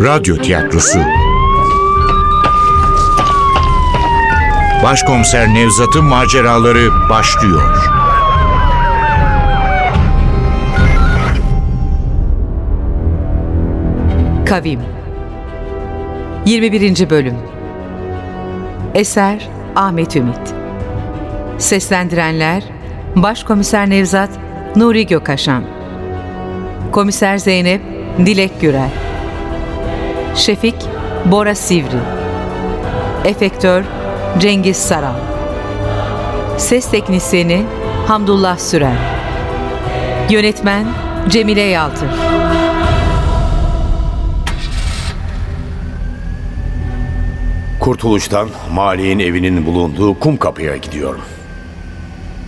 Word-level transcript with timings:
Radyo 0.00 0.36
Tiyatrosu. 0.36 0.98
Başkomiser 4.82 5.54
Nevzat'ın 5.54 6.04
maceraları 6.04 7.08
başlıyor. 7.10 7.76
Kavim. 14.46 14.80
21. 16.46 17.10
Bölüm. 17.10 17.36
Eser 18.94 19.48
Ahmet 19.76 20.16
Ümit. 20.16 20.54
Seslendirenler 21.58 22.64
Başkomiser 23.16 23.90
Nevzat 23.90 24.30
Nuri 24.76 25.06
Gökaşan 25.06 25.64
Komiser 26.92 27.38
Zeynep 27.38 27.82
Dilek 28.26 28.60
Gürel 28.60 29.09
Şefik 30.40 30.74
Bora 31.24 31.54
Sivri 31.54 31.98
Efektör 33.24 33.84
Cengiz 34.38 34.76
Saral 34.76 35.14
Ses 36.58 36.90
Teknisyeni 36.90 37.62
Hamdullah 38.06 38.58
Süren 38.58 38.96
Yönetmen 40.30 40.86
Cemile 41.28 41.60
Yaltır 41.60 42.08
Kurtuluştan 47.80 48.48
Mali'nin 48.72 49.18
evinin 49.18 49.66
bulunduğu 49.66 50.18
kum 50.18 50.36
kapıya 50.36 50.76
gidiyorum. 50.76 51.22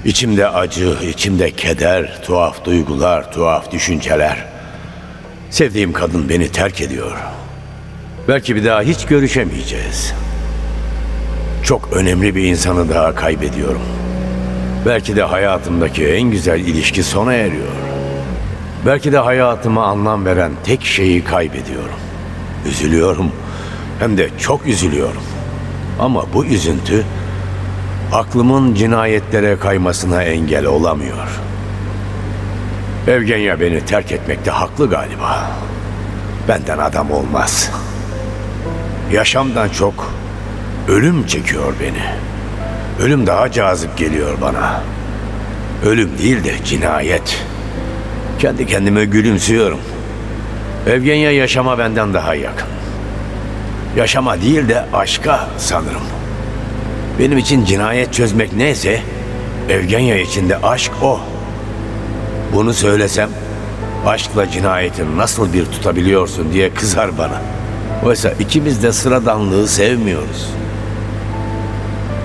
İçimde 0.05 0.49
acı, 0.49 0.97
içimde 1.11 1.51
keder, 1.51 2.23
tuhaf 2.23 2.65
duygular, 2.65 3.33
tuhaf 3.33 3.73
düşünceler. 3.73 4.45
Sevdiğim 5.51 5.93
kadın 5.93 6.29
beni 6.29 6.49
terk 6.49 6.81
ediyor. 6.81 7.17
Belki 8.29 8.57
bir 8.57 8.65
daha 8.65 8.83
hiç 8.83 9.07
görüşemeyeceğiz. 9.07 10.15
Çok 11.65 11.93
önemli 11.93 12.35
bir 12.35 12.45
insanı 12.45 12.89
daha 12.89 13.15
kaybediyorum. 13.15 13.83
Belki 14.87 15.17
de 15.17 15.23
hayatımdaki 15.23 16.07
en 16.07 16.23
güzel 16.23 16.61
ilişki 16.61 17.03
sona 17.03 17.35
eriyor. 17.35 17.73
Belki 18.87 19.13
de 19.13 19.19
hayatıma 19.19 19.87
anlam 19.87 20.25
veren 20.25 20.53
tek 20.65 20.85
şeyi 20.85 21.25
kaybediyorum. 21.25 21.99
Üzülüyorum. 22.69 23.33
Hem 23.99 24.19
de 24.19 24.29
çok 24.39 24.67
üzülüyorum. 24.67 25.23
Ama 26.01 26.25
bu 26.35 26.45
üzüntü 26.45 27.05
aklımın 28.13 28.75
cinayetlere 28.75 29.59
kaymasına 29.59 30.23
engel 30.23 30.67
olamıyor. 30.67 31.41
Evgenya 33.09 33.61
beni 33.61 33.85
terk 33.85 34.13
etmekte 34.13 34.51
haklı 34.51 34.91
galiba. 34.91 35.51
Benden 36.49 36.79
adam 36.79 37.11
olmaz. 37.11 37.71
Yaşamdan 39.13 39.69
çok 39.69 40.13
ölüm 40.89 41.27
çekiyor 41.27 41.75
beni. 41.81 42.05
Ölüm 43.07 43.27
daha 43.27 43.53
cazip 43.53 43.97
geliyor 43.97 44.39
bana. 44.41 44.83
Ölüm 45.87 46.19
değil 46.19 46.45
de 46.45 46.55
cinayet. 46.65 47.45
Kendi 48.39 48.67
kendime 48.67 49.05
gülümsüyorum. 49.05 49.79
Evgenya 50.87 51.31
yaşama 51.31 51.79
benden 51.79 52.15
daha 52.15 52.35
yakın. 52.35 52.69
Yaşama 53.97 54.41
değil 54.41 54.69
de 54.69 54.85
aşka 54.93 55.49
sanırım. 55.59 56.03
Benim 57.19 57.39
için 57.39 57.65
cinayet 57.65 58.13
çözmek 58.13 58.53
neyse, 58.53 59.01
Evgenya 59.71 60.17
için 60.17 60.49
de 60.49 60.57
aşk 60.57 60.93
o. 61.03 61.21
Bunu 62.53 62.75
söylesem, 62.75 63.31
aşkla 64.07 64.51
cinayeti 64.51 65.17
nasıl 65.17 65.53
bir 65.53 65.65
tutabiliyorsun 65.65 66.53
diye 66.53 66.75
kızar 66.75 67.19
bana. 67.19 67.41
Oysa 68.05 68.31
ikimiz 68.31 68.83
de 68.83 68.93
sıradanlığı 68.93 69.69
sevmiyoruz. 69.69 70.51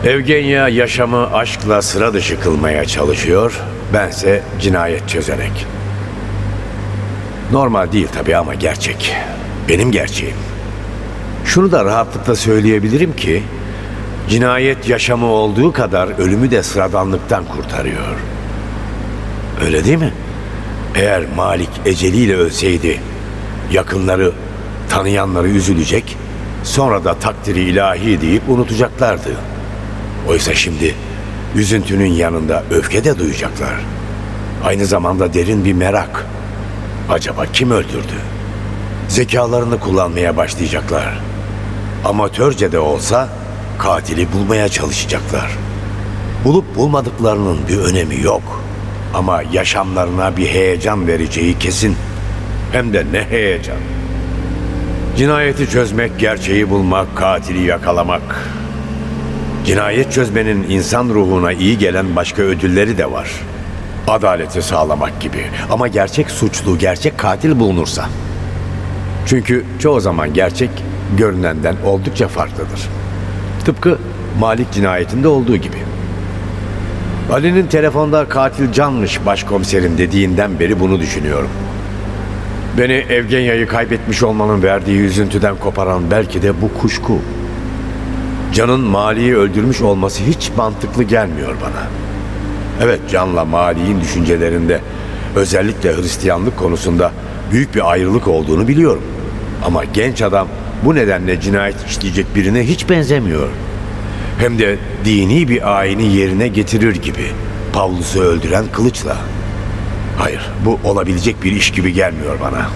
Evgenya 0.05 0.69
yaşamı 0.69 1.33
aşkla 1.33 1.81
sıra 1.81 2.13
dışı 2.13 2.39
kılmaya 2.39 2.85
çalışıyor, 2.85 3.61
bense 3.93 4.43
cinayet 4.61 5.09
çözerek. 5.09 5.67
Normal 7.51 7.91
değil 7.91 8.07
tabii 8.15 8.37
ama 8.37 8.53
gerçek. 8.53 9.15
Benim 9.69 9.91
gerçeğim. 9.91 10.35
Şunu 11.45 11.71
da 11.71 11.85
rahatlıkla 11.85 12.35
söyleyebilirim 12.35 13.15
ki 13.15 13.43
cinayet 14.29 14.89
yaşamı 14.89 15.25
olduğu 15.25 15.71
kadar 15.71 16.07
ölümü 16.19 16.51
de 16.51 16.63
sıradanlıktan 16.63 17.45
kurtarıyor. 17.45 18.15
Öyle 19.65 19.85
değil 19.85 19.97
mi? 19.97 20.13
Eğer 20.95 21.23
Malik 21.35 21.69
eceliyle 21.85 22.35
ölseydi 22.35 22.99
yakınları, 23.71 24.33
tanıyanları 24.89 25.47
üzülecek, 25.47 26.17
sonra 26.63 27.03
da 27.03 27.13
takdiri 27.13 27.59
ilahi 27.59 28.21
deyip 28.21 28.49
unutacaklardı. 28.49 29.35
Oysa 30.27 30.53
şimdi 30.53 30.95
üzüntünün 31.55 32.11
yanında 32.11 32.63
öfke 32.71 33.03
de 33.03 33.19
duyacaklar. 33.19 33.75
Aynı 34.65 34.85
zamanda 34.85 35.33
derin 35.33 35.65
bir 35.65 35.73
merak. 35.73 36.25
Acaba 37.09 37.45
kim 37.53 37.71
öldürdü? 37.71 38.17
Zekalarını 39.07 39.79
kullanmaya 39.79 40.37
başlayacaklar. 40.37 41.19
Amatörce 42.05 42.71
de 42.71 42.79
olsa 42.79 43.29
katili 43.79 44.33
bulmaya 44.33 44.69
çalışacaklar. 44.69 45.51
Bulup 46.43 46.75
bulmadıklarının 46.75 47.57
bir 47.67 47.77
önemi 47.77 48.21
yok. 48.21 48.63
Ama 49.13 49.41
yaşamlarına 49.51 50.37
bir 50.37 50.47
heyecan 50.47 51.07
vereceği 51.07 51.59
kesin. 51.59 51.95
Hem 52.71 52.93
de 52.93 53.05
ne 53.11 53.23
heyecan. 53.23 53.77
Cinayeti 55.17 55.69
çözmek, 55.69 56.19
gerçeği 56.19 56.69
bulmak, 56.69 57.15
katili 57.15 57.65
yakalamak. 57.65 58.49
Cinayet 59.65 60.11
çözmenin 60.11 60.65
insan 60.69 61.09
ruhuna 61.09 61.53
iyi 61.53 61.77
gelen 61.77 62.15
başka 62.15 62.41
ödülleri 62.41 62.97
de 62.97 63.11
var. 63.11 63.31
Adaleti 64.07 64.61
sağlamak 64.61 65.21
gibi. 65.21 65.45
Ama 65.71 65.87
gerçek 65.87 66.31
suçlu, 66.31 66.77
gerçek 66.77 67.17
katil 67.17 67.59
bulunursa. 67.59 68.09
Çünkü 69.25 69.65
çoğu 69.79 69.99
zaman 69.99 70.33
gerçek 70.33 70.69
görünenden 71.17 71.75
oldukça 71.85 72.27
farklıdır. 72.27 72.89
Tıpkı 73.65 73.97
Malik 74.39 74.71
cinayetinde 74.71 75.27
olduğu 75.27 75.57
gibi. 75.57 75.77
Ali'nin 77.31 77.67
telefonda 77.67 78.29
katil 78.29 78.71
canmış 78.71 79.25
başkomiserim 79.25 79.97
dediğinden 79.97 80.59
beri 80.59 80.79
bunu 80.79 80.99
düşünüyorum. 80.99 81.49
Beni 82.77 82.93
Evgenya'yı 82.93 83.67
kaybetmiş 83.67 84.23
olmanın 84.23 84.63
verdiği 84.63 84.99
üzüntüden 84.99 85.55
koparan 85.55 86.11
belki 86.11 86.41
de 86.41 86.61
bu 86.61 86.81
kuşku. 86.81 87.19
Can'ın 88.53 88.79
Mali'yi 88.79 89.35
öldürmüş 89.35 89.81
olması 89.81 90.23
hiç 90.23 90.51
mantıklı 90.57 91.03
gelmiyor 91.03 91.55
bana. 91.61 91.87
Evet 92.81 92.99
Can'la 93.11 93.45
Mali'nin 93.45 94.01
düşüncelerinde 94.01 94.79
özellikle 95.35 95.97
Hristiyanlık 95.97 96.57
konusunda 96.57 97.11
büyük 97.51 97.75
bir 97.75 97.91
ayrılık 97.91 98.27
olduğunu 98.27 98.67
biliyorum. 98.67 99.03
Ama 99.65 99.83
genç 99.83 100.21
adam 100.21 100.47
bu 100.85 100.95
nedenle 100.95 101.41
cinayet 101.41 101.85
işleyecek 101.89 102.35
birine 102.35 102.67
hiç 102.67 102.89
benzemiyor. 102.89 103.47
Hem 104.39 104.59
de 104.59 104.77
dini 105.05 105.47
bir 105.47 105.79
ayini 105.79 106.15
yerine 106.15 106.47
getirir 106.47 106.95
gibi. 106.95 107.25
Pavlus'u 107.73 108.21
öldüren 108.21 108.65
kılıçla. 108.73 109.17
Hayır, 110.17 110.41
bu 110.65 110.79
olabilecek 110.83 111.43
bir 111.43 111.51
iş 111.51 111.71
gibi 111.71 111.93
gelmiyor 111.93 112.39
bana. 112.41 112.69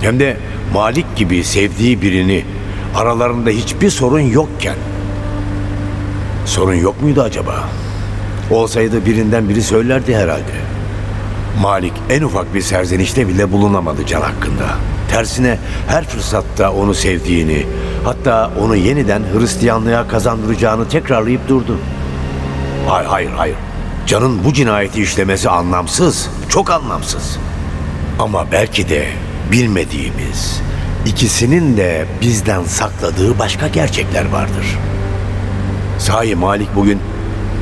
Hem 0.00 0.20
de 0.20 0.36
Malik 0.74 1.16
gibi 1.16 1.44
sevdiği 1.44 2.02
birini 2.02 2.44
aralarında 2.96 3.50
hiçbir 3.50 3.90
sorun 3.90 4.20
yokken. 4.20 4.76
Sorun 6.46 6.74
yok 6.74 7.02
muydu 7.02 7.22
acaba? 7.22 7.64
Olsaydı 8.50 9.06
birinden 9.06 9.48
biri 9.48 9.62
söylerdi 9.62 10.16
herhalde. 10.16 10.52
Malik 11.62 11.92
en 12.10 12.22
ufak 12.22 12.54
bir 12.54 12.60
serzenişte 12.60 13.28
bile 13.28 13.52
bulunamadı 13.52 14.06
Can 14.06 14.20
hakkında. 14.20 14.64
Tersine 15.10 15.58
her 15.88 16.04
fırsatta 16.04 16.72
onu 16.72 16.94
sevdiğini, 16.94 17.66
hatta 18.04 18.50
onu 18.60 18.76
yeniden 18.76 19.22
Hristiyanlığa 19.38 20.08
kazandıracağını 20.08 20.88
tekrarlayıp 20.88 21.48
durdu. 21.48 21.78
Hayır, 22.88 23.06
hayır, 23.06 23.30
hayır. 23.36 23.56
Can'ın 24.06 24.44
bu 24.44 24.52
cinayeti 24.52 25.02
işlemesi 25.02 25.50
anlamsız, 25.50 26.28
çok 26.48 26.70
anlamsız. 26.70 27.38
Ama 28.18 28.46
belki 28.52 28.88
de 28.88 29.06
bilmediğimiz, 29.52 30.60
ikisinin 31.06 31.76
de 31.76 32.06
bizden 32.20 32.64
sakladığı 32.64 33.38
başka 33.38 33.68
gerçekler 33.68 34.28
vardır. 34.32 34.78
Sahi 35.98 36.34
Malik 36.34 36.68
bugün 36.76 37.00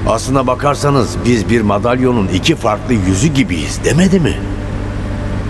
aslına 0.08 0.46
bakarsanız 0.46 1.16
biz 1.24 1.50
bir 1.50 1.60
madalyonun 1.60 2.28
iki 2.28 2.56
farklı 2.56 2.94
yüzü 2.94 3.28
gibiyiz 3.28 3.80
demedi 3.84 4.20
mi? 4.20 4.34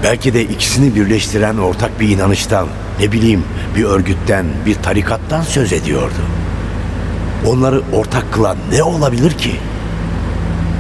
Belki 0.05 0.35
de 0.35 0.43
ikisini 0.43 0.95
birleştiren 0.95 1.59
ortak 1.59 2.00
bir 2.00 2.09
inanıştan, 2.09 2.67
ne 3.00 3.12
bileyim 3.12 3.45
bir 3.77 3.85
örgütten, 3.85 4.47
bir 4.67 4.75
tarikattan 4.75 5.43
söz 5.43 5.73
ediyordu. 5.73 6.23
Onları 7.47 7.83
ortak 7.93 8.33
kılan 8.33 8.56
ne 8.73 8.83
olabilir 8.83 9.31
ki? 9.31 9.61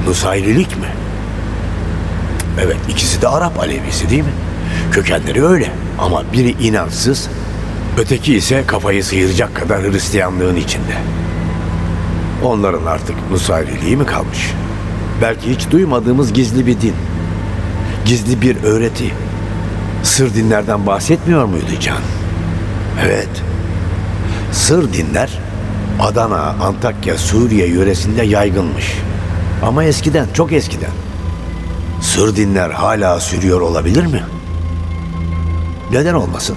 Nusayrilik 0.06 0.76
mi? 0.78 0.88
Evet 2.64 2.76
ikisi 2.88 3.22
de 3.22 3.28
Arap 3.28 3.60
Alevisi 3.60 4.10
değil 4.10 4.22
mi? 4.22 4.32
Kökenleri 4.92 5.44
öyle 5.46 5.70
ama 5.98 6.22
biri 6.32 6.50
inançsız, 6.50 7.28
Öteki 7.98 8.34
ise 8.36 8.64
kafayı 8.66 9.04
sıyıracak 9.04 9.56
kadar 9.56 9.82
Hristiyanlığın 9.82 10.56
içinde. 10.56 10.94
Onların 12.44 12.86
artık 12.86 13.30
Nusayriliği 13.30 13.96
mi 13.96 14.06
kalmış? 14.06 14.50
Belki 15.22 15.50
hiç 15.50 15.70
duymadığımız 15.70 16.32
gizli 16.32 16.66
bir 16.66 16.80
din. 16.80 16.94
Gizli 18.06 18.42
bir 18.42 18.62
öğreti. 18.62 19.14
Sır 20.02 20.34
dinlerden 20.34 20.86
bahsetmiyor 20.86 21.44
muydu 21.44 21.80
Can? 21.80 21.98
Evet. 23.04 23.42
Sır 24.52 24.92
dinler 24.92 25.38
Adana, 26.00 26.40
Antakya, 26.40 27.18
Suriye 27.18 27.68
yöresinde 27.68 28.22
yaygınmış. 28.22 28.92
Ama 29.62 29.84
eskiden, 29.84 30.26
çok 30.34 30.52
eskiden. 30.52 30.90
Sır 32.00 32.36
dinler 32.36 32.70
hala 32.70 33.20
sürüyor 33.20 33.60
olabilir 33.60 34.06
mi? 34.06 34.22
Neden 35.92 36.14
olmasın? 36.14 36.56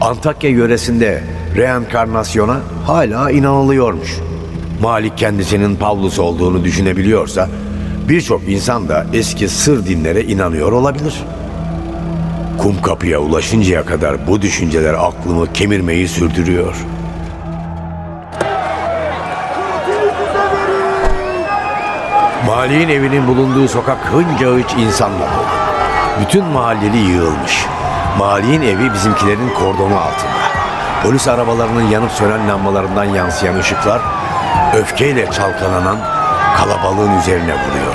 Antakya 0.00 0.50
yöresinde 0.50 1.24
reenkarnasyona 1.56 2.60
hala 2.86 3.30
inanılıyormuş. 3.30 4.16
Malik 4.82 5.18
kendisinin 5.18 5.76
Pavlus 5.76 6.18
olduğunu 6.18 6.64
düşünebiliyorsa 6.64 7.48
birçok 8.08 8.48
insan 8.48 8.88
da 8.88 9.06
eski 9.12 9.48
sır 9.48 9.86
dinlere 9.86 10.24
inanıyor 10.24 10.72
olabilir. 10.72 11.14
Kum 12.58 12.82
kapıya 12.82 13.18
ulaşıncaya 13.18 13.84
kadar 13.84 14.26
bu 14.26 14.42
düşünceler 14.42 14.94
aklımı 14.94 15.52
kemirmeyi 15.52 16.08
sürdürüyor. 16.08 16.74
Malik'in 22.48 22.88
evinin 22.88 23.28
bulunduğu 23.28 23.68
sokak 23.68 23.98
hınca 23.98 24.46
hınç 24.46 24.74
insanla 24.78 25.18
dolu. 25.18 25.46
Bütün 26.20 26.44
mahalleli 26.44 26.96
yığılmış. 26.96 27.66
Malik'in 28.18 28.62
evi 28.62 28.92
bizimkilerin 28.92 29.48
kordonu 29.48 29.96
altında. 29.96 30.48
Polis 31.02 31.28
arabalarının 31.28 31.82
yanıp 31.82 32.10
sönen 32.10 32.48
lambalarından 32.48 33.04
yansıyan 33.04 33.56
ışıklar 33.56 34.00
öfkeyle 34.74 35.30
çalkalanan 35.30 35.96
kalabalığın 36.56 37.18
üzerine 37.18 37.52
vuruyor. 37.52 37.94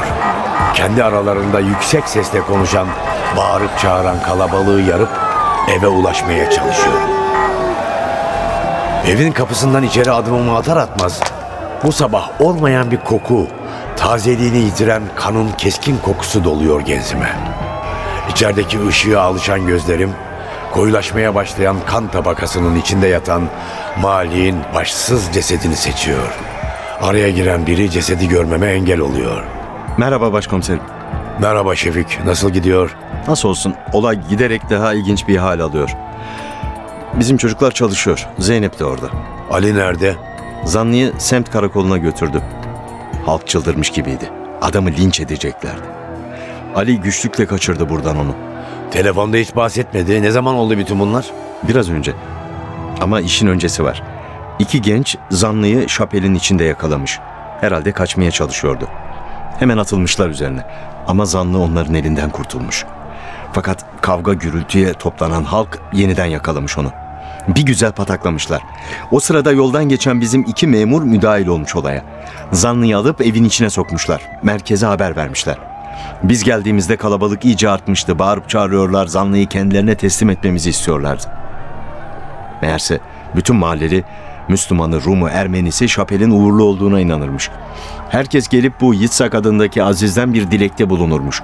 Kendi 0.73 1.03
aralarında 1.03 1.59
yüksek 1.59 2.07
sesle 2.07 2.41
konuşan, 2.41 2.87
bağırıp 3.37 3.79
çağıran 3.79 4.21
kalabalığı 4.21 4.81
yarıp 4.81 5.09
eve 5.77 5.87
ulaşmaya 5.87 6.49
çalışıyor. 6.49 7.01
Evin 9.07 9.31
kapısından 9.31 9.83
içeri 9.83 10.11
adımımı 10.11 10.57
atar 10.57 10.77
atmaz 10.77 11.19
bu 11.83 11.91
sabah 11.91 12.41
olmayan 12.41 12.91
bir 12.91 12.97
koku, 12.97 13.47
tazeliğini 14.03 14.57
yitiren 14.57 15.03
kanın 15.15 15.51
keskin 15.51 15.97
kokusu 15.97 16.43
doluyor 16.43 16.81
genzime. 16.81 17.35
İçerideki 18.31 18.87
ışığa 18.87 19.21
alışan 19.21 19.67
gözlerim, 19.67 20.11
koyulaşmaya 20.71 21.35
başlayan 21.35 21.75
kan 21.85 22.07
tabakasının 22.11 22.75
içinde 22.75 23.07
yatan 23.07 23.43
Mali'nin 24.01 24.57
başsız 24.75 25.29
cesedini 25.33 25.75
seçiyor. 25.75 26.33
Araya 27.01 27.29
giren 27.29 27.67
biri 27.67 27.91
cesedi 27.91 28.27
görmeme 28.27 28.67
engel 28.67 28.99
oluyor. 28.99 29.43
Merhaba 29.97 30.33
başkomiserim. 30.33 30.81
Merhaba 31.41 31.75
Şefik, 31.75 32.19
nasıl 32.25 32.49
gidiyor? 32.49 32.95
Nasıl 33.27 33.49
olsun 33.49 33.75
olay 33.93 34.27
giderek 34.29 34.69
daha 34.69 34.93
ilginç 34.93 35.27
bir 35.27 35.37
hal 35.37 35.59
alıyor. 35.59 35.89
Bizim 37.13 37.37
çocuklar 37.37 37.71
çalışıyor. 37.71 38.27
Zeynep 38.39 38.79
de 38.79 38.85
orada. 38.85 39.07
Ali 39.51 39.75
nerede? 39.75 40.15
Zanlıyı 40.65 41.13
semt 41.17 41.49
karakoluna 41.49 41.97
götürdü. 41.97 42.41
Halk 43.25 43.47
çıldırmış 43.47 43.89
gibiydi. 43.89 44.29
Adamı 44.61 44.91
linç 44.91 45.19
edeceklerdi. 45.19 45.87
Ali 46.75 46.99
güçlükle 46.99 47.45
kaçırdı 47.45 47.89
buradan 47.89 48.17
onu. 48.17 48.35
Telefonda 48.91 49.37
hiç 49.37 49.55
bahsetmedi. 49.55 50.21
Ne 50.21 50.31
zaman 50.31 50.55
oldu 50.55 50.77
bütün 50.77 50.99
bunlar? 50.99 51.25
Biraz 51.63 51.89
önce. 51.89 52.13
Ama 53.01 53.21
işin 53.21 53.47
öncesi 53.47 53.83
var. 53.83 54.03
İki 54.59 54.81
genç 54.81 55.17
zanlıyı 55.31 55.89
şapelin 55.89 56.35
içinde 56.35 56.63
yakalamış. 56.63 57.19
Herhalde 57.61 57.91
kaçmaya 57.91 58.31
çalışıyordu. 58.31 58.87
Hemen 59.59 59.77
atılmışlar 59.77 60.29
üzerine. 60.29 60.61
Ama 61.07 61.25
zanlı 61.25 61.59
onların 61.59 61.95
elinden 61.95 62.29
kurtulmuş. 62.29 62.85
Fakat 63.51 63.85
kavga 64.01 64.33
gürültüye 64.33 64.93
toplanan 64.93 65.43
halk 65.43 65.79
yeniden 65.93 66.25
yakalamış 66.25 66.77
onu. 66.77 66.91
Bir 67.47 67.65
güzel 67.65 67.91
pataklamışlar. 67.91 68.61
O 69.11 69.19
sırada 69.19 69.51
yoldan 69.51 69.89
geçen 69.89 70.21
bizim 70.21 70.41
iki 70.41 70.67
memur 70.67 71.03
müdahil 71.03 71.47
olmuş 71.47 71.75
olaya. 71.75 72.03
Zanlıyı 72.51 72.97
alıp 72.97 73.21
evin 73.21 73.43
içine 73.43 73.69
sokmuşlar. 73.69 74.21
Merkeze 74.43 74.85
haber 74.85 75.15
vermişler. 75.15 75.57
Biz 76.23 76.43
geldiğimizde 76.43 76.97
kalabalık 76.97 77.45
iyice 77.45 77.69
artmıştı. 77.69 78.19
Bağırıp 78.19 78.49
çağırıyorlar. 78.49 79.05
Zanlıyı 79.05 79.47
kendilerine 79.47 79.95
teslim 79.95 80.29
etmemizi 80.29 80.69
istiyorlardı. 80.69 81.23
Meğerse 82.61 82.99
bütün 83.35 83.55
mahalleli 83.55 84.03
Müslümanı, 84.47 85.03
Rumu, 85.03 85.29
Ermenisi 85.29 85.89
Şapel'in 85.89 86.31
uğurlu 86.31 86.63
olduğuna 86.63 86.99
inanırmış. 86.99 87.49
Herkes 88.09 88.47
gelip 88.47 88.81
bu 88.81 88.93
Yitzhak 88.93 89.35
adındaki 89.35 89.83
Aziz'den 89.83 90.33
bir 90.33 90.51
dilekte 90.51 90.89
bulunurmuş. 90.89 91.41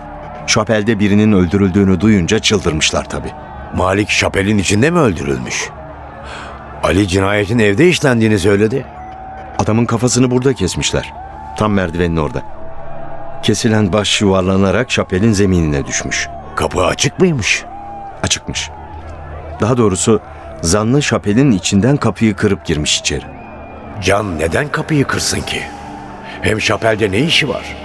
Şapel'de 0.48 1.00
birinin 1.00 1.32
öldürüldüğünü 1.32 2.02
duyunca 2.02 2.40
çıldırmışlar 2.40 3.10
tabii. 3.10 3.32
Malik 3.76 4.10
şapelin 4.10 4.58
içinde 4.58 4.92
mi 4.92 5.00
öldürülmüş? 5.00 5.70
Ali 6.84 7.08
cinayetin 7.08 7.60
evde 7.60 7.88
işlendiğini 7.88 8.40
söyledi. 8.40 8.86
Adamın 9.60 9.86
kafasını 9.86 10.32
burada 10.32 10.54
kesmişler. 10.54 11.14
Tam 11.58 11.74
merdivenin 11.74 12.18
orada. 12.18 12.42
Kesilen 13.44 13.94
baş 13.94 14.22
yuvarlanarak 14.22 14.92
şapelin 14.92 15.32
zeminine 15.32 15.86
düşmüş. 15.86 16.28
Kapı 16.56 16.86
açık 16.86 17.20
mıymış? 17.20 17.64
Açıkmış. 18.24 18.70
Daha 19.62 19.78
doğrusu 19.78 20.22
zanlı 20.62 21.02
şapelin 21.04 21.52
içinden 21.52 21.98
kapıyı 21.98 22.36
kırıp 22.36 22.66
girmiş 22.66 23.00
içeri. 23.00 23.26
Can 24.02 24.40
neden 24.40 24.68
kapıyı 24.68 25.06
kırsın 25.06 25.42
ki? 25.42 25.62
Hem 26.42 26.62
şapelde 26.62 27.12
ne 27.12 27.20
işi 27.20 27.50
var? 27.50 27.76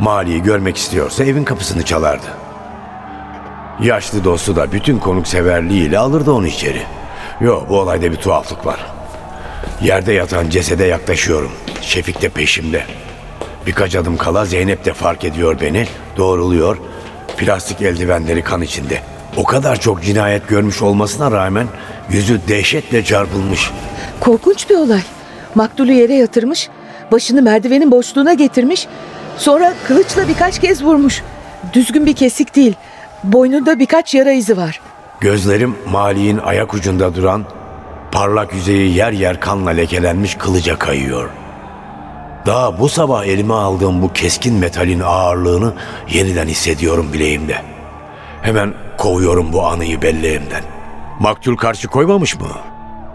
Mali'yi 0.00 0.42
görmek 0.42 0.76
istiyorsa 0.76 1.24
evin 1.24 1.44
kapısını 1.44 1.82
çalardı. 1.82 2.26
Yaşlı 3.80 4.24
dostu 4.24 4.56
da 4.56 4.72
bütün 4.72 4.98
konukseverliğiyle 4.98 5.98
alırdı 5.98 6.32
onu 6.32 6.46
içeri. 6.46 6.82
Yok 7.40 7.68
bu 7.68 7.80
olayda 7.80 8.12
bir 8.12 8.16
tuhaflık 8.16 8.66
var. 8.66 8.86
Yerde 9.82 10.12
yatan 10.12 10.50
cesede 10.50 10.84
yaklaşıyorum. 10.84 11.52
Şefik 11.80 12.22
de 12.22 12.28
peşimde. 12.28 12.82
Birkaç 13.66 13.96
adım 13.96 14.16
kala 14.16 14.44
Zeynep 14.44 14.84
de 14.84 14.92
fark 14.92 15.24
ediyor 15.24 15.60
beni. 15.60 15.86
Doğruluyor. 16.16 16.78
Plastik 17.36 17.82
eldivenleri 17.82 18.42
kan 18.42 18.62
içinde. 18.62 19.00
O 19.36 19.44
kadar 19.44 19.80
çok 19.80 20.02
cinayet 20.02 20.48
görmüş 20.48 20.82
olmasına 20.82 21.30
rağmen 21.30 21.66
yüzü 22.10 22.40
dehşetle 22.48 23.04
çarpılmış. 23.04 23.70
Korkunç 24.20 24.70
bir 24.70 24.74
olay. 24.74 25.02
Maktulü 25.54 25.92
yere 25.92 26.14
yatırmış, 26.14 26.68
başını 27.12 27.42
merdivenin 27.42 27.90
boşluğuna 27.90 28.34
getirmiş, 28.34 28.86
sonra 29.38 29.74
kılıçla 29.88 30.28
birkaç 30.28 30.60
kez 30.60 30.84
vurmuş. 30.84 31.22
Düzgün 31.72 32.06
bir 32.06 32.16
kesik 32.16 32.56
değil. 32.56 32.74
Boynunda 33.24 33.78
birkaç 33.78 34.14
yara 34.14 34.32
izi 34.32 34.56
var. 34.56 34.80
Gözlerim 35.20 35.74
Mali'nin 35.90 36.38
ayak 36.38 36.74
ucunda 36.74 37.14
duran, 37.14 37.44
parlak 38.12 38.54
yüzeyi 38.54 38.96
yer 38.96 39.12
yer 39.12 39.40
kanla 39.40 39.70
lekelenmiş 39.70 40.34
kılıca 40.34 40.78
kayıyor. 40.78 41.30
Daha 42.46 42.80
bu 42.80 42.88
sabah 42.88 43.24
elime 43.24 43.54
aldığım 43.54 44.02
bu 44.02 44.12
keskin 44.12 44.54
metalin 44.54 45.00
ağırlığını 45.00 45.72
yeniden 46.10 46.46
hissediyorum 46.46 47.12
bileğimde. 47.12 47.56
Hemen 48.42 48.74
kovuyorum 48.98 49.52
bu 49.52 49.66
anıyı 49.66 50.02
belleğimden. 50.02 50.62
Maktul 51.20 51.56
karşı 51.56 51.88
koymamış 51.88 52.40
mı? 52.40 52.48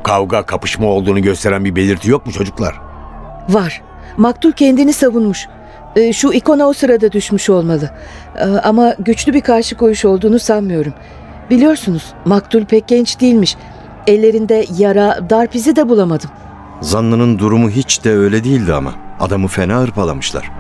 Kavga, 0.04 0.44
kapışma 0.44 0.88
olduğunu 0.88 1.22
gösteren 1.22 1.66
bir 1.66 1.76
belirti 1.76 2.10
yok 2.10 2.26
mu 2.26 2.32
çocuklar? 2.32 2.76
Var. 3.50 3.82
Maktul 4.18 4.52
kendini 4.52 4.94
savunmuş. 4.94 5.48
Ee, 5.96 6.14
şu 6.14 6.32
ikona 6.34 6.68
o 6.68 6.74
sırada 6.74 7.12
düşmüş 7.12 7.50
olmalı. 7.50 7.90
Ee, 8.36 8.44
ama 8.44 8.96
güçlü 9.00 9.34
bir 9.34 9.42
karşı 9.42 9.78
koyuş 9.78 10.06
olduğunu 10.06 10.40
sanmıyorum. 10.40 10.94
Biliyorsunuz 11.52 12.14
Maktul 12.26 12.66
pek 12.66 12.88
genç 12.88 13.20
değilmiş. 13.20 13.58
Ellerinde 14.08 14.66
yara, 14.78 15.30
darp 15.30 15.56
izi 15.56 15.76
de 15.76 15.90
bulamadım. 15.90 16.30
Zanlının 16.82 17.40
durumu 17.40 17.70
hiç 17.70 18.04
de 18.04 18.12
öyle 18.12 18.44
değildi 18.44 18.74
ama. 18.74 18.94
Adamı 19.20 19.48
fena 19.48 19.80
hırpalamışlar. 19.80 20.52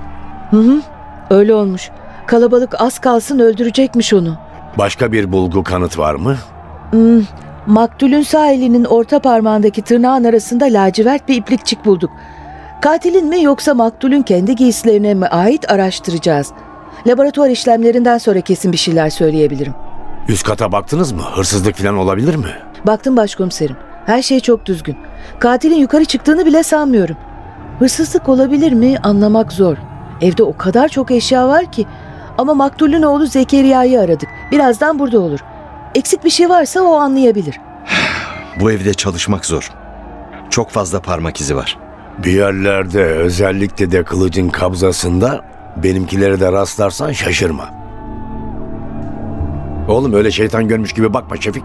Öyle 1.29 1.53
olmuş. 1.53 1.89
Kalabalık 2.27 2.81
az 2.81 2.99
kalsın 2.99 3.39
öldürecekmiş 3.39 4.13
onu. 4.13 4.37
Başka 4.77 5.11
bir 5.11 5.31
bulgu 5.31 5.63
kanıt 5.63 5.97
var 5.97 6.15
mı? 6.15 6.37
Maktulün 7.67 8.21
sağ 8.21 8.51
elinin 8.51 8.85
orta 8.85 9.19
parmağındaki 9.19 9.81
tırnağın 9.81 10.23
arasında 10.23 10.65
lacivert 10.65 11.27
bir 11.27 11.35
iplikçik 11.35 11.85
bulduk. 11.85 12.11
Katilin 12.81 13.27
mi 13.27 13.43
yoksa 13.43 13.73
maktulün 13.73 14.21
kendi 14.21 14.55
giysilerine 14.55 15.13
mi 15.13 15.27
ait 15.27 15.71
araştıracağız. 15.71 16.51
Laboratuvar 17.07 17.49
işlemlerinden 17.49 18.17
sonra 18.17 18.41
kesin 18.41 18.71
bir 18.71 18.77
şeyler 18.77 19.09
söyleyebilirim. 19.09 19.73
Üst 20.27 20.43
kata 20.43 20.71
baktınız 20.71 21.11
mı? 21.11 21.21
Hırsızlık 21.35 21.75
falan 21.75 21.97
olabilir 21.97 22.35
mi? 22.35 22.51
Baktım 22.87 23.17
başkomiserim. 23.17 23.75
Her 24.05 24.21
şey 24.21 24.39
çok 24.39 24.65
düzgün. 24.65 24.97
Katilin 25.39 25.75
yukarı 25.75 26.05
çıktığını 26.05 26.45
bile 26.45 26.63
sanmıyorum. 26.63 27.17
Hırsızlık 27.79 28.29
olabilir 28.29 28.71
mi 28.71 28.97
anlamak 29.03 29.51
zor. 29.53 29.77
Evde 30.21 30.43
o 30.43 30.57
kadar 30.57 30.87
çok 30.87 31.11
eşya 31.11 31.47
var 31.47 31.71
ki. 31.71 31.85
Ama 32.37 32.53
maktulün 32.53 33.01
oğlu 33.01 33.25
Zekeriya'yı 33.25 33.99
aradık. 33.99 34.29
Birazdan 34.51 34.99
burada 34.99 35.19
olur. 35.19 35.39
Eksik 35.95 36.23
bir 36.23 36.29
şey 36.29 36.49
varsa 36.49 36.81
o 36.81 36.93
anlayabilir. 36.95 37.59
Bu 38.59 38.71
evde 38.71 38.93
çalışmak 38.93 39.45
zor. 39.45 39.71
Çok 40.49 40.69
fazla 40.69 41.01
parmak 41.01 41.41
izi 41.41 41.55
var. 41.55 41.77
Bir 42.17 42.31
yerlerde 42.31 43.03
özellikle 43.03 43.91
de 43.91 44.03
kılıcın 44.03 44.49
kabzasında 44.49 45.41
benimkilere 45.75 46.39
de 46.39 46.51
rastlarsan 46.51 47.11
şaşırma. 47.11 47.80
Oğlum 49.87 50.13
öyle 50.13 50.31
şeytan 50.31 50.67
görmüş 50.67 50.93
gibi 50.93 51.13
bakma 51.13 51.37
Şefik. 51.37 51.63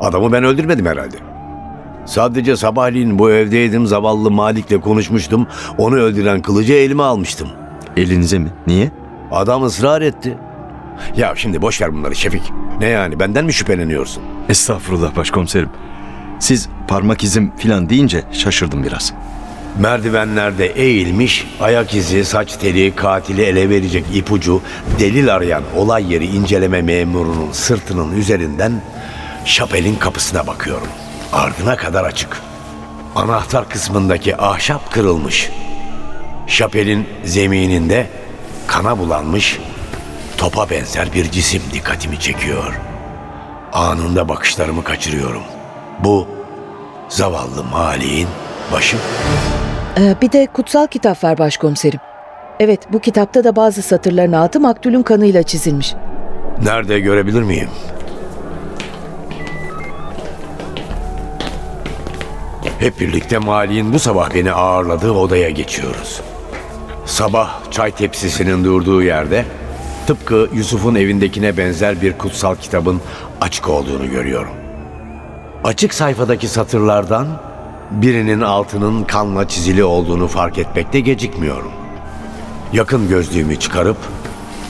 Adamı 0.00 0.32
ben 0.32 0.44
öldürmedim 0.44 0.86
herhalde. 0.86 1.16
Sadece 2.06 2.56
sabahleyin 2.56 3.18
bu 3.18 3.30
evdeydim 3.30 3.86
zavallı 3.86 4.30
Malik'le 4.30 4.80
konuşmuştum. 4.80 5.46
Onu 5.78 5.94
öldüren 5.96 6.42
kılıcı 6.42 6.72
elime 6.72 7.02
almıştım. 7.02 7.48
Elinize 7.96 8.38
mi? 8.38 8.48
Niye? 8.66 8.90
Adam 9.30 9.64
ısrar 9.64 10.02
etti. 10.02 10.38
Ya 11.16 11.32
şimdi 11.36 11.62
boş 11.62 11.80
ver 11.82 11.92
bunları 11.94 12.14
Şefik. 12.14 12.52
Ne 12.80 12.86
yani 12.86 13.20
benden 13.20 13.44
mi 13.44 13.52
şüpheleniyorsun? 13.52 14.22
Estağfurullah 14.48 15.16
başkomiserim. 15.16 15.68
Siz 16.38 16.68
parmak 16.88 17.24
izim 17.24 17.52
filan 17.56 17.88
deyince 17.88 18.22
şaşırdım 18.32 18.84
biraz. 18.84 19.14
Merdivenlerde 19.78 20.66
eğilmiş, 20.66 21.46
ayak 21.60 21.94
izi, 21.94 22.24
saç 22.24 22.56
teli, 22.56 22.96
katili 22.96 23.42
ele 23.42 23.70
verecek 23.70 24.04
ipucu, 24.14 24.62
delil 24.98 25.34
arayan 25.34 25.62
olay 25.76 26.12
yeri 26.12 26.26
inceleme 26.26 26.82
memurunun 26.82 27.52
sırtının 27.52 28.16
üzerinden 28.16 28.82
şapelin 29.44 29.96
kapısına 29.96 30.46
bakıyorum. 30.46 30.88
Ardına 31.32 31.76
kadar 31.76 32.04
açık. 32.04 32.38
Anahtar 33.16 33.68
kısmındaki 33.68 34.36
ahşap 34.36 34.92
kırılmış. 34.92 35.50
Şapelin 36.46 37.08
zemininde 37.24 38.06
kana 38.66 38.98
bulanmış, 38.98 39.58
topa 40.36 40.70
benzer 40.70 41.12
bir 41.12 41.30
cisim 41.30 41.62
dikkatimi 41.72 42.20
çekiyor. 42.20 42.80
Anında 43.72 44.28
bakışlarımı 44.28 44.84
kaçırıyorum. 44.84 45.42
Bu 46.04 46.28
zavallı 47.08 47.64
Mali'nin 47.64 48.28
başı. 48.72 48.96
Ee, 49.98 50.16
bir 50.22 50.32
de 50.32 50.46
kutsal 50.46 50.86
kitap 50.86 51.24
var 51.24 51.38
başkomiserim. 51.38 52.00
Evet 52.60 52.80
bu 52.92 52.98
kitapta 52.98 53.44
da 53.44 53.56
bazı 53.56 53.82
satırların 53.82 54.32
altı 54.32 54.60
maktulün 54.60 55.02
kanıyla 55.02 55.42
çizilmiş. 55.42 55.94
Nerede 56.64 57.00
görebilir 57.00 57.42
miyim? 57.42 57.68
Hep 62.78 63.00
birlikte 63.00 63.38
Mali'nin 63.38 63.92
bu 63.92 63.98
sabah 63.98 64.34
beni 64.34 64.52
ağırladığı 64.52 65.12
odaya 65.12 65.50
geçiyoruz. 65.50 66.20
Sabah 67.06 67.70
çay 67.70 67.90
tepsisinin 67.90 68.64
durduğu 68.64 69.02
yerde 69.02 69.44
tıpkı 70.06 70.48
Yusuf'un 70.54 70.94
evindekine 70.94 71.56
benzer 71.56 72.02
bir 72.02 72.18
kutsal 72.18 72.54
kitabın 72.54 73.00
açık 73.40 73.68
olduğunu 73.68 74.10
görüyorum. 74.10 74.52
Açık 75.64 75.94
sayfadaki 75.94 76.48
satırlardan 76.48 77.26
birinin 77.92 78.40
altının 78.40 79.04
kanla 79.04 79.48
çizili 79.48 79.84
olduğunu 79.84 80.28
fark 80.28 80.58
etmekte 80.58 81.00
gecikmiyorum. 81.00 81.72
Yakın 82.72 83.08
gözlüğümü 83.08 83.56
çıkarıp 83.56 83.96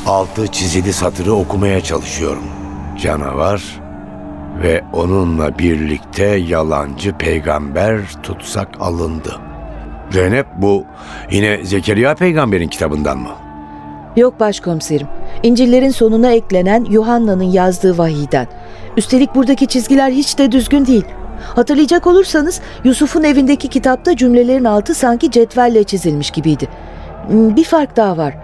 altı 0.06 0.46
çizili 0.46 0.92
satırı 0.92 1.34
okumaya 1.34 1.80
çalışıyorum. 1.80 2.44
Canavar 3.02 3.80
ve 4.62 4.84
onunla 4.92 5.58
birlikte 5.58 6.24
yalancı 6.24 7.12
peygamber 7.12 8.00
tutsak 8.22 8.68
alındı. 8.80 9.40
Zeynep 10.10 10.46
bu 10.56 10.84
yine 11.30 11.64
Zekeriya 11.64 12.14
peygamberin 12.14 12.68
kitabından 12.68 13.18
mı? 13.18 13.30
Yok 14.16 14.40
başkomiserim. 14.40 15.06
İncillerin 15.42 15.90
sonuna 15.90 16.32
eklenen 16.32 16.84
Yuhanna'nın 16.84 17.50
yazdığı 17.50 17.98
vahiyden. 17.98 18.46
Üstelik 18.96 19.34
buradaki 19.34 19.66
çizgiler 19.66 20.10
hiç 20.10 20.38
de 20.38 20.52
düzgün 20.52 20.86
değil. 20.86 21.04
Hatırlayacak 21.42 22.06
olursanız 22.06 22.60
Yusuf'un 22.84 23.22
evindeki 23.22 23.68
kitapta 23.68 24.16
cümlelerin 24.16 24.64
altı 24.64 24.94
sanki 24.94 25.30
cetvelle 25.30 25.84
çizilmiş 25.84 26.30
gibiydi. 26.30 26.68
Hmm, 27.28 27.56
Bir 27.56 27.64
fark 27.64 27.96
daha 27.96 28.16
var. 28.16 28.34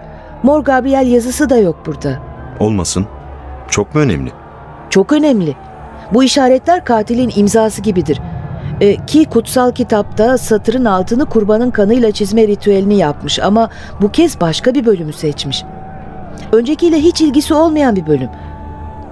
Mor 0.43 0.63
Gabriel 0.63 1.07
yazısı 1.07 1.49
da 1.49 1.57
yok 1.57 1.83
burada. 1.85 2.17
Olmasın. 2.59 3.07
Çok 3.69 3.95
mu 3.95 4.01
önemli? 4.01 4.31
Çok 4.89 5.11
önemli. 5.13 5.55
Bu 6.13 6.23
işaretler 6.23 6.85
katilin 6.85 7.31
imzası 7.35 7.81
gibidir. 7.81 8.21
E, 8.81 9.05
ki 9.05 9.25
kutsal 9.25 9.71
kitapta 9.71 10.37
satırın 10.37 10.85
altını 10.85 11.25
kurbanın 11.25 11.71
kanıyla 11.71 12.11
çizme 12.11 12.47
ritüelini 12.47 12.97
yapmış 12.97 13.39
ama 13.39 13.69
bu 14.01 14.11
kez 14.11 14.41
başka 14.41 14.73
bir 14.73 14.85
bölümü 14.85 15.13
seçmiş. 15.13 15.63
Öncekiyle 16.51 16.97
hiç 16.97 17.21
ilgisi 17.21 17.53
olmayan 17.53 17.95
bir 17.95 18.07
bölüm. 18.07 18.29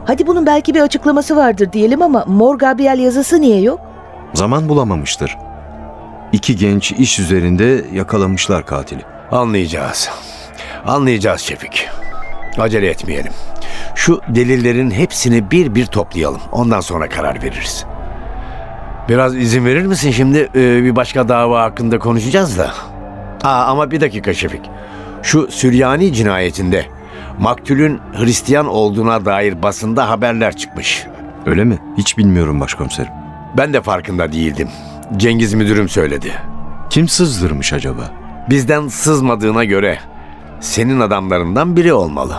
Hadi 0.07 0.27
bunun 0.27 0.45
belki 0.45 0.75
bir 0.75 0.81
açıklaması 0.81 1.35
vardır 1.35 1.73
diyelim 1.73 2.01
ama 2.01 2.23
Mor 2.27 2.57
Gabriel 2.57 2.99
yazısı 2.99 3.41
niye 3.41 3.61
yok? 3.61 3.79
Zaman 4.33 4.69
bulamamıştır. 4.69 5.37
İki 6.31 6.55
genç 6.55 6.91
iş 6.91 7.19
üzerinde 7.19 7.85
yakalamışlar 7.93 8.65
katili. 8.65 9.01
Anlayacağız. 9.31 10.09
Anlayacağız 10.85 11.41
Şefik. 11.41 11.89
Acele 12.57 12.87
etmeyelim. 12.89 13.31
Şu 13.95 14.21
delillerin 14.27 14.91
hepsini 14.91 15.51
bir 15.51 15.75
bir 15.75 15.85
toplayalım. 15.85 16.41
Ondan 16.51 16.79
sonra 16.79 17.09
karar 17.09 17.43
veririz. 17.43 17.85
Biraz 19.09 19.35
izin 19.35 19.65
verir 19.65 19.85
misin 19.85 20.11
şimdi? 20.11 20.37
Ee, 20.55 20.83
bir 20.83 20.95
başka 20.95 21.29
dava 21.29 21.61
hakkında 21.61 21.99
konuşacağız 21.99 22.57
da. 22.57 22.71
Aa, 23.43 23.63
ama 23.63 23.91
bir 23.91 24.01
dakika 24.01 24.33
Şefik. 24.33 24.61
Şu 25.23 25.47
Süryani 25.51 26.13
cinayetinde 26.13 26.85
maktulün 27.39 27.99
Hristiyan 28.13 28.67
olduğuna 28.67 29.25
dair 29.25 29.63
basında 29.63 30.09
haberler 30.09 30.55
çıkmış. 30.57 31.07
Öyle 31.45 31.63
mi? 31.63 31.77
Hiç 31.97 32.17
bilmiyorum 32.17 32.59
başkomiserim. 32.59 33.11
Ben 33.57 33.73
de 33.73 33.81
farkında 33.81 34.31
değildim. 34.31 34.69
Cengiz 35.17 35.53
müdürüm 35.53 35.89
söyledi. 35.89 36.33
Kim 36.89 37.07
sızdırmış 37.07 37.73
acaba? 37.73 38.11
Bizden 38.49 38.87
sızmadığına 38.87 39.63
göre 39.63 39.99
senin 40.59 40.99
adamlarından 40.99 41.75
biri 41.75 41.93
olmalı. 41.93 42.37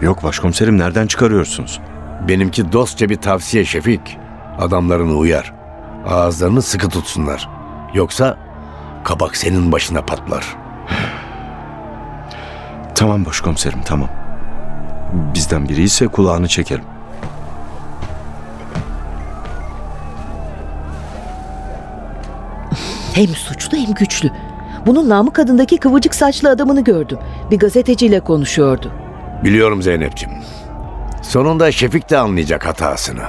Yok 0.00 0.24
başkomiserim 0.24 0.78
nereden 0.78 1.06
çıkarıyorsunuz? 1.06 1.80
Benimki 2.28 2.72
dostça 2.72 3.08
bir 3.08 3.16
tavsiye 3.16 3.64
Şefik. 3.64 4.18
Adamlarını 4.58 5.14
uyar. 5.16 5.52
Ağızlarını 6.06 6.62
sıkı 6.62 6.88
tutsunlar. 6.88 7.48
Yoksa 7.94 8.36
kabak 9.04 9.36
senin 9.36 9.72
başına 9.72 10.02
patlar. 10.02 10.56
Tamam 12.94 13.24
başkomiserim 13.26 13.80
tamam. 13.84 14.08
Bizden 15.12 15.68
biri 15.68 15.82
ise 15.82 16.06
kulağını 16.08 16.48
çekerim. 16.48 16.84
Hem 23.14 23.26
suçlu 23.28 23.78
hem 23.78 23.94
güçlü. 23.94 24.30
Bunun 24.86 25.08
Namık 25.08 25.38
adındaki 25.38 25.78
kıvırcık 25.78 26.14
saçlı 26.14 26.50
adamını 26.50 26.84
gördüm. 26.84 27.18
Bir 27.50 27.58
gazeteciyle 27.58 28.20
konuşuyordu. 28.20 28.92
Biliyorum 29.44 29.82
Zeynep'ciğim. 29.82 30.34
Sonunda 31.22 31.72
Şefik 31.72 32.10
de 32.10 32.18
anlayacak 32.18 32.66
hatasını. 32.66 33.22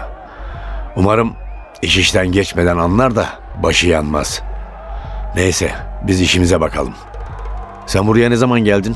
Umarım 0.95 1.33
iş 1.81 1.97
işten 1.97 2.31
geçmeden 2.31 2.77
anlar 2.77 3.15
da 3.15 3.25
başı 3.63 3.87
yanmaz. 3.87 4.41
Neyse 5.35 5.71
biz 6.07 6.21
işimize 6.21 6.61
bakalım. 6.61 6.93
Sen 7.85 8.07
buraya 8.07 8.29
ne 8.29 8.35
zaman 8.35 8.59
geldin? 8.59 8.95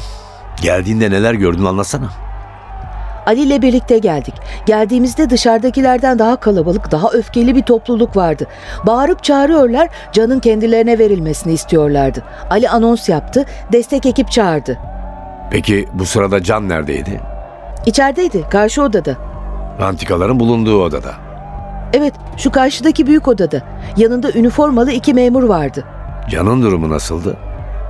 Geldiğinde 0.61 1.11
neler 1.11 1.33
gördün 1.33 1.65
anlatsana. 1.65 2.09
Ali 3.25 3.41
ile 3.41 3.61
birlikte 3.61 3.97
geldik. 3.97 4.33
Geldiğimizde 4.65 5.29
dışarıdakilerden 5.29 6.19
daha 6.19 6.35
kalabalık, 6.35 6.91
daha 6.91 7.09
öfkeli 7.09 7.55
bir 7.55 7.61
topluluk 7.61 8.17
vardı. 8.17 8.47
Bağırıp 8.87 9.23
çağırıyorlar, 9.23 9.89
canın 10.11 10.39
kendilerine 10.39 10.99
verilmesini 10.99 11.53
istiyorlardı. 11.53 12.23
Ali 12.49 12.69
anons 12.69 13.09
yaptı, 13.09 13.45
destek 13.71 14.05
ekip 14.05 14.31
çağırdı. 14.31 14.77
Peki 15.51 15.87
bu 15.93 16.05
sırada 16.05 16.43
Can 16.43 16.69
neredeydi? 16.69 17.21
İçerideydi, 17.85 18.43
karşı 18.49 18.81
odada. 18.83 19.15
Antikaların 19.81 20.39
bulunduğu 20.39 20.83
odada. 20.83 21.11
Evet, 21.93 22.13
şu 22.37 22.51
karşıdaki 22.51 23.07
büyük 23.07 23.27
odada. 23.27 23.61
Yanında 23.97 24.31
üniformalı 24.31 24.91
iki 24.91 25.13
memur 25.13 25.43
vardı. 25.43 25.83
Can'ın 26.29 26.61
durumu 26.61 26.89
nasıldı? 26.89 27.37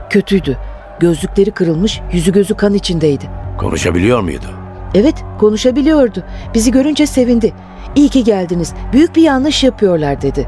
Kötüydü. 0.10 0.58
Gözlükleri 1.00 1.52
kırılmış, 1.52 2.02
yüzü 2.12 2.32
gözü 2.34 2.56
kan 2.56 2.74
içindeydi. 2.74 3.26
Konuşabiliyor 3.58 4.20
muydu? 4.20 4.63
Evet, 4.94 5.16
konuşabiliyordu. 5.40 6.24
Bizi 6.54 6.72
görünce 6.72 7.06
sevindi. 7.08 7.54
İyi 7.96 8.10
ki 8.10 8.24
geldiniz. 8.24 8.74
Büyük 8.94 9.16
bir 9.16 9.22
yanlış 9.22 9.64
yapıyorlar 9.64 10.22
dedi. 10.22 10.48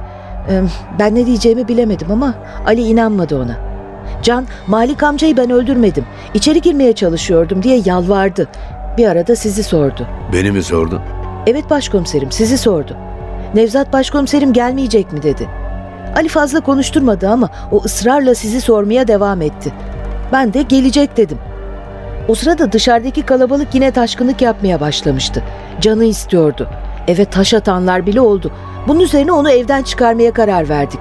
Ee, 0.49 0.61
Ben 0.99 1.15
ne 1.15 1.25
diyeceğimi 1.25 1.67
bilemedim 1.67 2.11
ama 2.11 2.33
Ali 2.65 2.81
inanmadı 2.81 3.41
ona. 3.41 3.57
Can, 4.23 4.45
Malik 4.67 5.03
amcayı 5.03 5.37
ben 5.37 5.49
öldürmedim. 5.49 6.05
İçeri 6.33 6.61
girmeye 6.61 6.93
çalışıyordum 6.93 7.63
diye 7.63 7.81
yalvardı. 7.85 8.47
Bir 8.97 9.07
arada 9.07 9.35
sizi 9.35 9.63
sordu. 9.63 10.07
Beni 10.33 10.51
mi 10.51 10.63
sordun? 10.63 11.01
Evet 11.47 11.69
başkomiserim, 11.69 12.31
sizi 12.31 12.57
sordu. 12.57 12.97
Nevzat 13.55 13.93
başkomiserim 13.93 14.53
gelmeyecek 14.53 15.13
mi 15.13 15.23
dedi. 15.23 15.47
Ali 16.15 16.27
fazla 16.27 16.59
konuşturmadı 16.61 17.29
ama 17.29 17.49
o 17.71 17.81
ısrarla 17.85 18.35
sizi 18.35 18.61
sormaya 18.61 19.07
devam 19.07 19.41
etti. 19.41 19.73
Ben 20.31 20.53
de 20.53 20.61
gelecek 20.61 21.17
dedim. 21.17 21.37
O 22.27 22.35
sırada 22.35 22.71
dışarıdaki 22.71 23.21
kalabalık 23.21 23.75
yine 23.75 23.91
taşkınlık 23.91 24.41
yapmaya 24.41 24.79
başlamıştı. 24.79 25.43
Canı 25.81 26.05
istiyordu. 26.05 26.69
Eve 27.07 27.25
taş 27.25 27.53
atanlar 27.53 28.05
bile 28.05 28.21
oldu. 28.21 28.51
Bunun 28.87 28.99
üzerine 28.99 29.31
onu 29.31 29.51
evden 29.51 29.83
çıkarmaya 29.83 30.33
karar 30.33 30.69
verdik. 30.69 30.99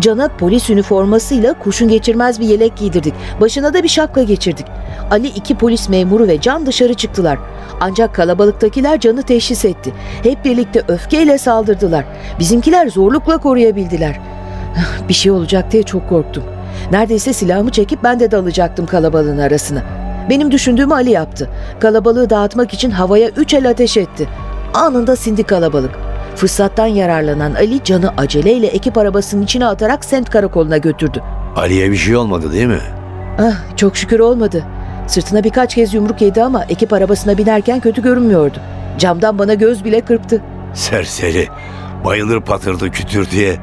Can'a 0.00 0.28
polis 0.28 0.70
üniformasıyla 0.70 1.52
kurşun 1.58 1.88
geçirmez 1.88 2.40
bir 2.40 2.46
yelek 2.46 2.76
giydirdik. 2.76 3.14
Başına 3.40 3.74
da 3.74 3.82
bir 3.82 3.88
şapka 3.88 4.22
geçirdik. 4.22 4.66
Ali 5.10 5.26
iki 5.26 5.54
polis 5.54 5.88
memuru 5.88 6.28
ve 6.28 6.40
Can 6.40 6.66
dışarı 6.66 6.94
çıktılar. 6.94 7.38
Ancak 7.80 8.14
kalabalıktakiler 8.14 9.00
Can'ı 9.00 9.22
teşhis 9.22 9.64
etti. 9.64 9.92
Hep 10.22 10.44
birlikte 10.44 10.82
öfkeyle 10.88 11.38
saldırdılar. 11.38 12.04
Bizimkiler 12.38 12.88
zorlukla 12.88 13.38
koruyabildiler. 13.38 14.20
Bir 15.08 15.14
şey 15.14 15.32
olacak 15.32 15.72
diye 15.72 15.82
çok 15.82 16.08
korktum. 16.08 16.44
Neredeyse 16.92 17.32
silahımı 17.32 17.70
çekip 17.70 18.04
ben 18.04 18.20
de 18.20 18.30
dalacaktım 18.30 18.86
kalabalığın 18.86 19.38
arasına. 19.38 20.07
Benim 20.30 20.50
düşündüğümü 20.52 20.94
Ali 20.94 21.10
yaptı. 21.10 21.50
Kalabalığı 21.80 22.30
dağıtmak 22.30 22.74
için 22.74 22.90
havaya 22.90 23.28
üç 23.28 23.54
el 23.54 23.70
ateş 23.70 23.96
etti. 23.96 24.28
Anında 24.74 25.16
sindi 25.16 25.42
kalabalık. 25.42 25.90
Fırsattan 26.36 26.86
yararlanan 26.86 27.54
Ali 27.54 27.84
canı 27.84 28.10
aceleyle 28.16 28.66
ekip 28.66 28.98
arabasının 28.98 29.42
içine 29.42 29.66
atarak 29.66 30.04
semt 30.04 30.30
karakoluna 30.30 30.76
götürdü. 30.78 31.22
Ali'ye 31.56 31.90
bir 31.90 31.96
şey 31.96 32.16
olmadı 32.16 32.52
değil 32.52 32.66
mi? 32.66 32.80
Ah 33.38 33.76
çok 33.76 33.96
şükür 33.96 34.20
olmadı. 34.20 34.64
Sırtına 35.06 35.44
birkaç 35.44 35.74
kez 35.74 35.94
yumruk 35.94 36.22
yedi 36.22 36.42
ama 36.42 36.64
ekip 36.64 36.92
arabasına 36.92 37.38
binerken 37.38 37.80
kötü 37.80 38.02
görünmüyordu. 38.02 38.58
Camdan 38.98 39.38
bana 39.38 39.54
göz 39.54 39.84
bile 39.84 40.00
kırptı. 40.00 40.42
Serseri. 40.74 41.48
Bayılır 42.04 42.40
patırdı 42.40 42.90
kütür 42.90 43.30
diye. 43.30 43.56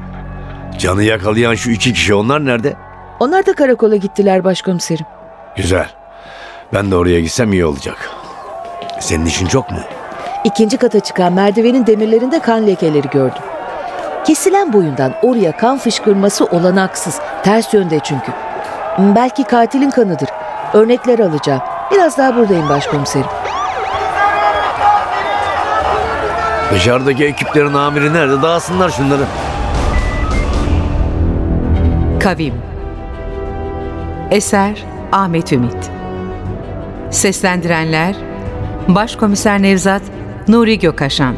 Canı 0.79 1.03
yakalayan 1.03 1.55
şu 1.55 1.71
iki 1.71 1.93
kişi 1.93 2.13
onlar 2.13 2.45
nerede? 2.45 2.73
Onlar 3.19 3.45
da 3.45 3.53
karakola 3.53 3.95
gittiler 3.95 4.43
başkomiserim. 4.43 5.05
Güzel. 5.57 5.89
Ben 6.73 6.91
de 6.91 6.95
oraya 6.95 7.19
gitsem 7.21 7.53
iyi 7.53 7.65
olacak. 7.65 8.09
Senin 8.99 9.25
işin 9.25 9.47
çok 9.47 9.71
mu? 9.71 9.77
İkinci 10.43 10.77
kata 10.77 10.99
çıkan 10.99 11.33
merdivenin 11.33 11.87
demirlerinde 11.87 12.39
kan 12.39 12.67
lekeleri 12.67 13.09
gördüm. 13.09 13.41
Kesilen 14.27 14.73
boyundan 14.73 15.13
oraya 15.21 15.57
kan 15.57 15.77
fışkırması 15.77 16.45
olanaksız. 16.45 17.19
Ters 17.43 17.73
yönde 17.73 17.99
çünkü. 17.99 18.31
Hmm, 18.95 19.15
Belki 19.15 19.43
katilin 19.43 19.89
kanıdır. 19.89 20.29
Örnekler 20.73 21.19
alacağım. 21.19 21.61
Biraz 21.91 22.17
daha 22.17 22.35
buradayım 22.35 22.69
başkomiserim. 22.69 23.27
Dışarıdaki 26.73 27.25
ekiplerin 27.25 27.73
amiri 27.73 28.13
nerede? 28.13 28.41
Dağılsınlar 28.41 28.89
şunları. 28.89 29.21
Kavim 32.19 32.53
Eser 34.31 34.83
Ahmet 35.11 35.53
Ümit 35.53 35.91
Seslendirenler 37.15 38.15
Başkomiser 38.87 39.61
Nevzat 39.61 40.01
Nuri 40.47 40.79
Gökaşan 40.79 41.35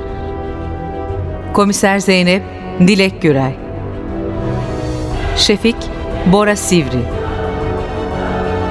Komiser 1.53 1.99
Zeynep 1.99 2.43
Dilek 2.79 3.21
Gürel 3.21 3.51
Şefik 5.37 5.75
Bora 6.25 6.55
Sivri 6.55 7.01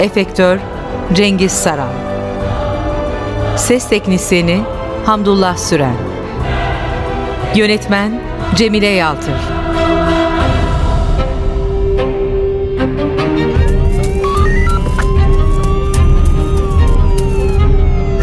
Efektör 0.01 0.59
Cengiz 1.13 1.53
Saral 1.53 1.93
Ses 3.57 3.89
Teknisyeni 3.89 4.61
Hamdullah 5.05 5.57
Süren 5.57 5.97
Yönetmen 7.55 8.21
Cemile 8.55 8.87
Yaltır 8.87 9.41